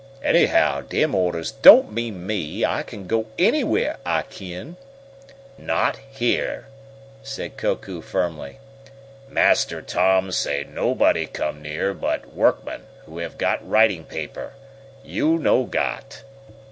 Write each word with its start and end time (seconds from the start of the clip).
"Anyhow, 0.23 0.81
dem 0.81 1.13
orders 1.13 1.51
don't 1.51 1.93
mean 1.93 2.25
me! 2.25 2.65
I 2.65 2.81
kin 2.81 3.05
go 3.05 3.27
anywhere, 3.37 3.97
I 4.03 4.23
kin!" 4.23 4.75
"Not 5.59 5.97
here!" 6.09 6.65
said 7.21 7.55
Koku 7.55 8.01
firmly. 8.01 8.57
"Master 9.29 9.79
Tom 9.83 10.31
say 10.31 10.63
let 10.63 10.73
nobody 10.73 11.27
come 11.27 11.61
near 11.61 11.93
but 11.93 12.33
workmen 12.33 12.85
who 13.05 13.19
have 13.19 13.37
got 13.37 13.61
writing 13.69 14.03
paper. 14.03 14.53
You 15.03 15.37
no 15.37 15.65
got!" 15.65 16.23